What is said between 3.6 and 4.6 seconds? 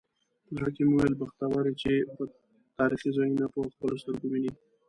خپلو سترګو وینې.